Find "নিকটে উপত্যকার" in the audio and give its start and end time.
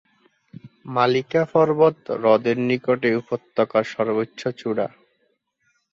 2.69-3.85